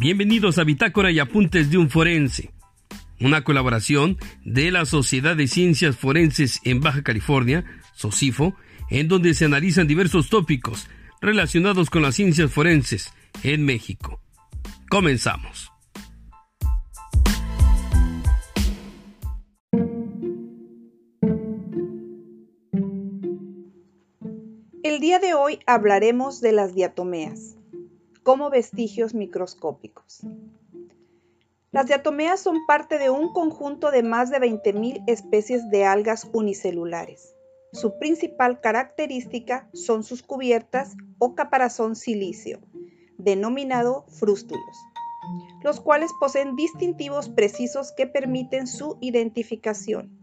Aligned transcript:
Bienvenidos 0.00 0.58
a 0.58 0.62
Bitácora 0.62 1.10
y 1.10 1.18
Apuntes 1.18 1.72
de 1.72 1.76
un 1.76 1.90
Forense, 1.90 2.52
una 3.18 3.42
colaboración 3.42 4.16
de 4.44 4.70
la 4.70 4.86
Sociedad 4.86 5.34
de 5.34 5.48
Ciencias 5.48 5.96
Forenses 5.96 6.60
en 6.62 6.78
Baja 6.78 7.02
California, 7.02 7.64
SOCIFO, 7.94 8.54
en 8.90 9.08
donde 9.08 9.34
se 9.34 9.46
analizan 9.46 9.88
diversos 9.88 10.28
tópicos 10.30 10.86
relacionados 11.20 11.90
con 11.90 12.02
las 12.02 12.14
ciencias 12.14 12.52
forenses 12.52 13.12
en 13.42 13.64
México. 13.64 14.20
Comenzamos. 14.88 15.72
El 24.84 25.00
día 25.00 25.18
de 25.18 25.34
hoy 25.34 25.58
hablaremos 25.66 26.40
de 26.40 26.52
las 26.52 26.76
diatomeas 26.76 27.58
como 28.28 28.50
vestigios 28.50 29.14
microscópicos. 29.14 30.20
Las 31.70 31.86
diatomeas 31.86 32.38
son 32.38 32.58
parte 32.66 32.98
de 32.98 33.08
un 33.08 33.32
conjunto 33.32 33.90
de 33.90 34.02
más 34.02 34.28
de 34.30 34.36
20.000 34.36 35.02
especies 35.06 35.70
de 35.70 35.86
algas 35.86 36.28
unicelulares. 36.34 37.34
Su 37.72 37.98
principal 37.98 38.60
característica 38.60 39.70
son 39.72 40.04
sus 40.04 40.22
cubiertas 40.22 40.94
o 41.16 41.34
caparazón 41.34 41.96
silicio, 41.96 42.60
denominado 43.16 44.04
frústulos, 44.08 44.76
los 45.62 45.80
cuales 45.80 46.10
poseen 46.20 46.54
distintivos 46.54 47.30
precisos 47.30 47.92
que 47.92 48.06
permiten 48.06 48.66
su 48.66 48.98
identificación. 49.00 50.20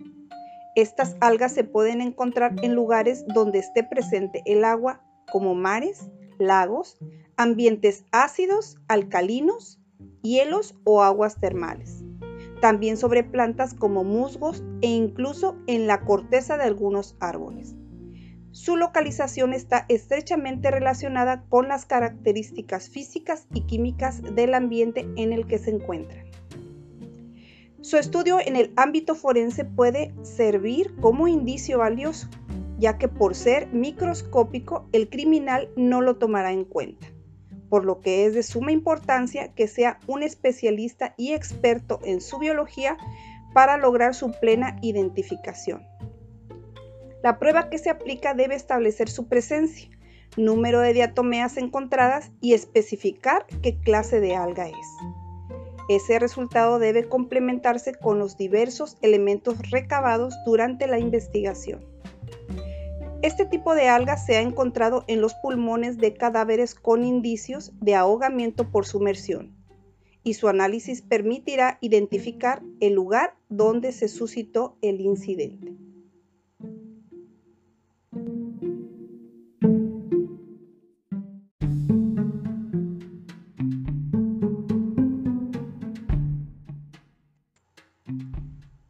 Estas 0.76 1.16
algas 1.22 1.54
se 1.54 1.64
pueden 1.64 2.02
encontrar 2.02 2.54
en 2.62 2.76
lugares 2.76 3.26
donde 3.26 3.58
esté 3.58 3.84
presente 3.84 4.44
el 4.46 4.64
agua, 4.64 5.02
como 5.32 5.56
mares, 5.56 6.08
lagos, 6.38 6.98
ambientes 7.38 8.06
ácidos, 8.12 8.78
alcalinos, 8.88 9.80
hielos 10.22 10.76
o 10.84 11.04
aguas 11.04 11.40
termales. 11.40 12.04
También 12.62 12.98
sobre 12.98 13.24
plantas 13.24 13.74
como 13.74 14.04
musgos 14.04 14.64
e 14.82 14.88
incluso 14.88 15.56
en 15.68 15.88
la 15.88 16.02
corteza 16.02 16.58
de 16.58 16.64
algunos 16.64 17.16
árboles. 17.20 17.76
Su 18.52 18.78
localización 18.78 19.54
está 19.54 19.86
estrechamente 19.90 20.72
relacionada 20.72 21.44
con 21.50 21.68
las 21.68 21.86
características 21.86 22.90
físicas 22.90 23.48
y 23.54 23.62
químicas 23.62 24.22
del 24.34 24.54
ambiente 24.54 25.06
en 25.18 25.34
el 25.34 25.46
que 25.46 25.60
se 25.60 25.72
encuentran. 25.72 26.26
Su 27.82 27.98
estudio 27.98 28.40
en 28.40 28.56
el 28.56 28.72
ámbito 28.78 29.14
forense 29.14 29.66
puede 29.66 30.12
servir 30.24 30.96
como 31.02 31.28
indicio 31.28 31.80
valioso, 31.80 32.30
ya 32.78 32.98
que 32.98 33.08
por 33.08 33.36
ser 33.36 33.68
microscópico 33.68 34.88
el 34.92 35.10
criminal 35.10 35.70
no 35.76 36.02
lo 36.02 36.18
tomará 36.18 36.52
en 36.52 36.66
cuenta 36.66 37.08
por 37.70 37.84
lo 37.84 38.02
que 38.02 38.26
es 38.26 38.34
de 38.34 38.44
suma 38.44 38.72
importancia 38.72 39.54
que 39.54 39.68
sea 39.68 40.00
un 40.08 40.24
especialista 40.24 41.14
y 41.18 41.34
experto 41.34 42.00
en 42.04 42.22
su 42.22 42.40
biología 42.40 42.98
para 43.54 43.78
lograr 43.78 44.14
su 44.14 44.32
plena 44.40 44.78
identificación. 44.82 45.86
La 47.24 47.40
prueba 47.40 47.70
que 47.70 47.78
se 47.78 47.90
aplica 47.90 48.34
debe 48.34 48.56
establecer 48.56 49.10
su 49.10 49.28
presencia, 49.28 49.90
número 50.38 50.80
de 50.80 50.94
diatomeas 50.94 51.58
encontradas 51.58 52.32
y 52.40 52.54
especificar 52.54 53.46
qué 53.62 53.78
clase 53.80 54.20
de 54.20 54.36
alga 54.36 54.68
es. 54.68 54.88
Ese 55.88 56.20
resultado 56.20 56.80
debe 56.80 57.08
complementarse 57.08 57.94
con 57.94 58.20
los 58.20 58.38
diversos 58.38 58.98
elementos 59.02 59.70
recabados 59.70 60.34
durante 60.46 60.88
la 60.88 61.00
investigación. 61.00 61.95
Este 63.26 63.44
tipo 63.44 63.74
de 63.74 63.88
algas 63.88 64.24
se 64.24 64.36
ha 64.36 64.42
encontrado 64.42 65.04
en 65.08 65.20
los 65.20 65.34
pulmones 65.34 65.98
de 65.98 66.14
cadáveres 66.14 66.76
con 66.76 67.04
indicios 67.04 67.72
de 67.82 67.96
ahogamiento 67.96 68.70
por 68.70 68.86
sumersión 68.86 69.58
y 70.22 70.36
su 70.36 70.48
análisis 70.48 71.02
permitirá 71.02 71.80
identificar 71.82 72.62
el 72.82 72.94
lugar 72.94 73.36
donde 73.50 73.94
se 73.94 74.10
suscitó 74.10 74.78
el 74.84 75.02
incidente. 75.02 75.74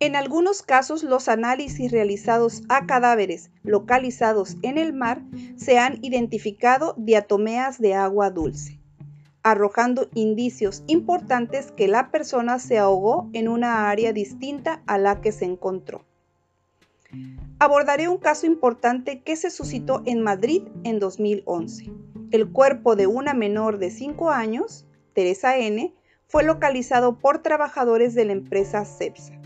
En 0.05 0.16
algunos 0.16 0.61
casos, 0.61 1.01
los 1.01 1.27
análisis 1.27 1.91
realizados 1.91 2.61
a 2.69 2.85
cadáveres 2.85 3.49
localizados 3.63 4.55
en 4.61 4.77
el 4.77 4.93
mar 4.93 5.23
se 5.55 5.79
han 5.79 5.97
identificado 6.05 6.93
diatomeas 6.95 7.79
de 7.79 7.95
agua 7.95 8.29
dulce, 8.29 8.79
arrojando 9.41 10.07
indicios 10.13 10.83
importantes 10.85 11.71
que 11.71 11.88
la 11.88 12.11
persona 12.11 12.59
se 12.59 12.77
ahogó 12.77 13.31
en 13.33 13.47
una 13.47 13.89
área 13.89 14.13
distinta 14.13 14.83
a 14.85 14.99
la 14.99 15.21
que 15.21 15.31
se 15.31 15.45
encontró. 15.45 16.05
Abordaré 17.57 18.07
un 18.07 18.19
caso 18.19 18.45
importante 18.45 19.23
que 19.23 19.35
se 19.35 19.49
suscitó 19.49 20.03
en 20.05 20.21
Madrid 20.21 20.61
en 20.83 20.99
2011. 20.99 21.91
El 22.29 22.51
cuerpo 22.51 22.95
de 22.95 23.07
una 23.07 23.33
menor 23.33 23.79
de 23.79 23.89
5 23.89 24.29
años, 24.29 24.85
Teresa 25.13 25.57
N., 25.57 25.95
fue 26.27 26.44
localizado 26.44 27.17
por 27.17 27.39
trabajadores 27.41 28.13
de 28.13 28.25
la 28.25 28.33
empresa 28.33 28.85
CEPSA 28.85 29.41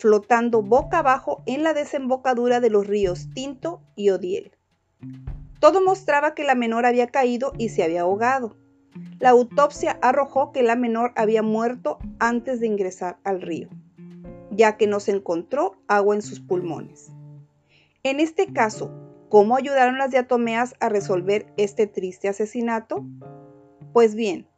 flotando 0.00 0.62
boca 0.62 1.00
abajo 1.00 1.42
en 1.44 1.62
la 1.62 1.74
desembocadura 1.74 2.60
de 2.60 2.70
los 2.70 2.86
ríos 2.86 3.28
Tinto 3.34 3.82
y 3.94 4.08
Odiel. 4.08 4.52
Todo 5.60 5.84
mostraba 5.84 6.34
que 6.34 6.42
la 6.42 6.54
menor 6.54 6.86
había 6.86 7.08
caído 7.08 7.52
y 7.58 7.68
se 7.68 7.82
había 7.82 8.00
ahogado. 8.00 8.56
La 9.18 9.28
autopsia 9.28 9.98
arrojó 10.00 10.52
que 10.52 10.62
la 10.62 10.74
menor 10.74 11.12
había 11.16 11.42
muerto 11.42 11.98
antes 12.18 12.60
de 12.60 12.66
ingresar 12.66 13.18
al 13.24 13.42
río, 13.42 13.68
ya 14.50 14.78
que 14.78 14.86
no 14.86 15.00
se 15.00 15.12
encontró 15.12 15.76
agua 15.86 16.14
en 16.14 16.22
sus 16.22 16.40
pulmones. 16.40 17.12
En 18.02 18.20
este 18.20 18.50
caso, 18.54 18.90
¿cómo 19.28 19.54
ayudaron 19.54 19.98
las 19.98 20.10
diatomeas 20.10 20.74
a 20.80 20.88
resolver 20.88 21.52
este 21.58 21.86
triste 21.86 22.28
asesinato? 22.28 23.04
Pues 23.92 24.14
bien, 24.14 24.48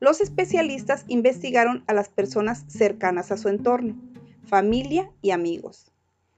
los 0.00 0.20
especialistas 0.20 1.06
investigaron 1.08 1.82
a 1.86 1.94
las 1.94 2.10
personas 2.10 2.66
cercanas 2.68 3.32
a 3.32 3.38
su 3.38 3.48
entorno, 3.48 3.96
familia 4.46 5.10
y 5.22 5.30
amigos, 5.30 5.92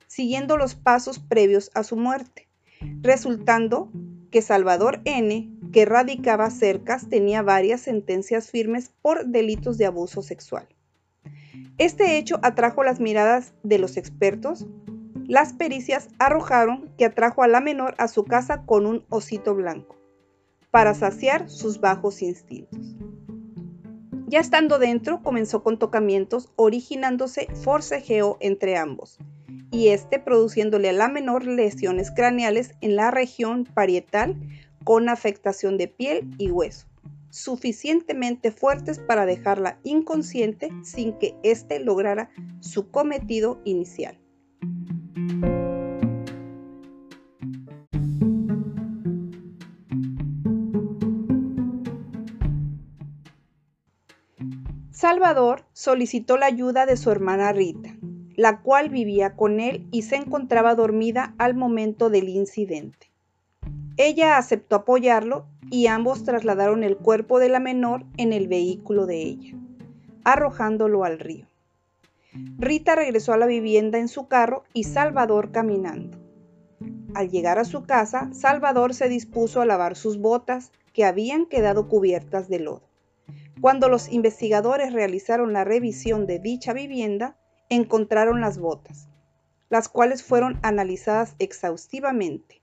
siguiendo 0.06 0.56
los 0.56 0.74
pasos 0.74 1.18
previos 1.18 1.70
a 1.74 1.82
su 1.84 1.96
muerte, 1.96 2.48
resultando 3.02 3.90
que 4.30 4.42
Salvador 4.42 5.00
N., 5.04 5.50
que 5.72 5.84
radicaba 5.84 6.50
cerca, 6.50 6.98
tenía 7.08 7.42
varias 7.42 7.82
sentencias 7.82 8.50
firmes 8.50 8.90
por 9.02 9.26
delitos 9.26 9.78
de 9.78 9.86
abuso 9.86 10.22
sexual. 10.22 10.66
Este 11.78 12.18
hecho 12.18 12.40
atrajo 12.42 12.82
las 12.82 13.00
miradas 13.00 13.54
de 13.62 13.78
los 13.78 13.96
expertos. 13.96 14.66
Las 15.26 15.52
pericias 15.52 16.08
arrojaron 16.18 16.90
que 16.96 17.04
atrajo 17.04 17.42
a 17.42 17.48
la 17.48 17.60
menor 17.60 17.94
a 17.98 18.08
su 18.08 18.24
casa 18.24 18.64
con 18.64 18.86
un 18.86 19.04
osito 19.10 19.54
blanco, 19.54 19.96
para 20.70 20.94
saciar 20.94 21.48
sus 21.48 21.80
bajos 21.80 22.22
instintos. 22.22 22.97
Ya 24.28 24.40
estando 24.40 24.78
dentro, 24.78 25.22
comenzó 25.22 25.62
con 25.62 25.78
tocamientos, 25.78 26.52
originándose 26.56 27.48
forcejeo 27.54 28.36
entre 28.40 28.76
ambos, 28.76 29.16
y 29.70 29.88
este 29.88 30.18
produciéndole 30.18 30.90
a 30.90 30.92
la 30.92 31.08
menor 31.08 31.46
lesiones 31.46 32.10
craneales 32.10 32.74
en 32.82 32.94
la 32.94 33.10
región 33.10 33.64
parietal 33.64 34.36
con 34.84 35.08
afectación 35.08 35.78
de 35.78 35.88
piel 35.88 36.28
y 36.36 36.50
hueso, 36.50 36.86
suficientemente 37.30 38.52
fuertes 38.52 38.98
para 38.98 39.24
dejarla 39.24 39.78
inconsciente 39.82 40.68
sin 40.82 41.14
que 41.14 41.34
éste 41.42 41.80
lograra 41.80 42.28
su 42.60 42.90
cometido 42.90 43.62
inicial. 43.64 44.18
Salvador 55.00 55.62
solicitó 55.74 56.36
la 56.38 56.46
ayuda 56.46 56.84
de 56.84 56.96
su 56.96 57.12
hermana 57.12 57.52
Rita, 57.52 57.94
la 58.34 58.62
cual 58.62 58.88
vivía 58.88 59.36
con 59.36 59.60
él 59.60 59.86
y 59.92 60.02
se 60.02 60.16
encontraba 60.16 60.74
dormida 60.74 61.36
al 61.38 61.54
momento 61.54 62.10
del 62.10 62.28
incidente. 62.28 63.12
Ella 63.96 64.38
aceptó 64.38 64.74
apoyarlo 64.74 65.46
y 65.70 65.86
ambos 65.86 66.24
trasladaron 66.24 66.82
el 66.82 66.96
cuerpo 66.96 67.38
de 67.38 67.48
la 67.48 67.60
menor 67.60 68.06
en 68.16 68.32
el 68.32 68.48
vehículo 68.48 69.06
de 69.06 69.22
ella, 69.22 69.56
arrojándolo 70.24 71.04
al 71.04 71.20
río. 71.20 71.46
Rita 72.58 72.96
regresó 72.96 73.32
a 73.32 73.38
la 73.38 73.46
vivienda 73.46 73.98
en 73.98 74.08
su 74.08 74.26
carro 74.26 74.64
y 74.72 74.82
Salvador 74.82 75.52
caminando. 75.52 76.18
Al 77.14 77.30
llegar 77.30 77.60
a 77.60 77.64
su 77.64 77.84
casa, 77.84 78.30
Salvador 78.32 78.94
se 78.94 79.08
dispuso 79.08 79.60
a 79.60 79.64
lavar 79.64 79.94
sus 79.94 80.18
botas 80.18 80.72
que 80.92 81.04
habían 81.04 81.46
quedado 81.46 81.86
cubiertas 81.86 82.48
de 82.48 82.58
lodo. 82.58 82.87
Cuando 83.60 83.88
los 83.88 84.10
investigadores 84.12 84.92
realizaron 84.92 85.52
la 85.52 85.64
revisión 85.64 86.26
de 86.26 86.38
dicha 86.38 86.72
vivienda, 86.72 87.36
encontraron 87.68 88.40
las 88.40 88.58
botas, 88.58 89.08
las 89.68 89.88
cuales 89.88 90.22
fueron 90.22 90.58
analizadas 90.62 91.34
exhaustivamente 91.38 92.62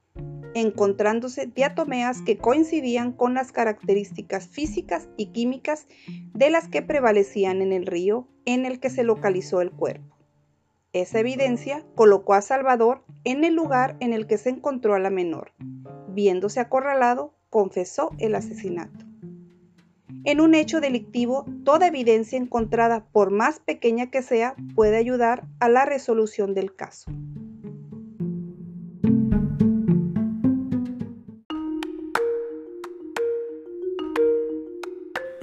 encontrándose 0.55 1.47
diatomeas 1.47 2.21
que 2.21 2.37
coincidían 2.37 3.11
con 3.11 3.33
las 3.33 3.51
características 3.51 4.47
físicas 4.47 5.09
y 5.17 5.27
químicas 5.27 5.85
de 6.33 6.49
las 6.49 6.69
que 6.69 6.81
prevalecían 6.81 7.61
en 7.61 7.73
el 7.73 7.85
río 7.85 8.29
en 8.45 8.65
el 8.65 8.79
que 8.79 8.89
se 8.89 9.03
localizó 9.03 9.59
el 9.61 9.71
cuerpo. 9.71 10.15
Esa 10.93 11.19
evidencia 11.19 11.85
colocó 11.93 12.35
a 12.35 12.41
Salvador 12.41 13.03
en 13.25 13.43
el 13.43 13.53
lugar 13.53 13.97
en 13.99 14.13
el 14.13 14.27
que 14.27 14.37
se 14.37 14.49
encontró 14.49 14.95
a 14.95 14.99
la 14.99 15.09
menor. 15.09 15.51
Viéndose 16.07 16.61
acorralado, 16.61 17.33
confesó 17.49 18.11
el 18.17 18.33
asesinato. 18.33 19.05
En 20.23 20.41
un 20.41 20.55
hecho 20.55 20.81
delictivo, 20.81 21.45
toda 21.63 21.87
evidencia 21.87 22.37
encontrada, 22.37 23.05
por 23.11 23.31
más 23.31 23.59
pequeña 23.59 24.09
que 24.09 24.21
sea, 24.21 24.55
puede 24.75 24.97
ayudar 24.97 25.45
a 25.59 25.69
la 25.69 25.85
resolución 25.85 26.53
del 26.53 26.75
caso. 26.75 27.11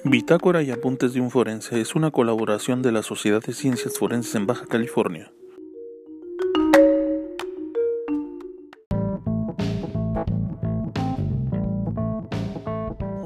Bitácora 0.05 0.63
y 0.63 0.71
Apuntes 0.71 1.15
de 1.15 1.21
un 1.21 1.31
Forense 1.31 1.81
es 1.81 1.95
una 1.95 2.11
colaboración 2.11 2.83
de 2.83 2.93
la 2.93 3.03
Sociedad 3.03 3.41
de 3.41 3.55
Ciencias 3.55 3.99
Forenses 3.99 4.35
en 4.35 4.47
Baja 4.47 4.67
California. 4.67 5.33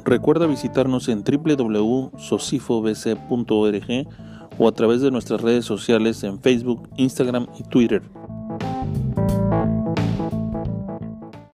Recuerda 0.06 0.46
visitarnos 0.46 1.08
en 1.08 1.24
www.socifobc.org 1.24 4.06
o 4.56 4.68
a 4.68 4.72
través 4.72 5.02
de 5.02 5.10
nuestras 5.10 5.40
redes 5.40 5.64
sociales 5.64 6.22
en 6.22 6.40
Facebook, 6.40 6.88
Instagram 6.96 7.48
y 7.58 7.64
Twitter. 7.64 8.02